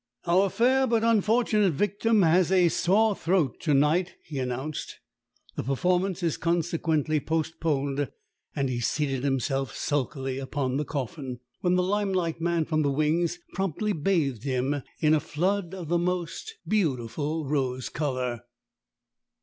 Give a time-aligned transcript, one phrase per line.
[0.25, 4.97] "Our fair but unfortunate victim has a sore throat to night," he announced.
[5.55, 8.09] "The performance is consequently postponed;"
[8.55, 13.37] and he seated himself sulkily upon the coffin, when the limelight man from the wings
[13.53, 18.45] promptly bathed him in a flood of the most beautiful rose colour.